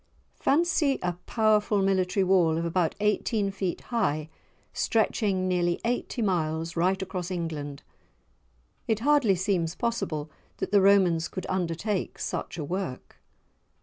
[0.39, 4.29] Fancy a powerful military wall of about eighteen feet high
[4.73, 7.83] stretching nearly eighty miles right across England!
[8.87, 13.17] It hardly seems possible that the Romans could undertake such a work.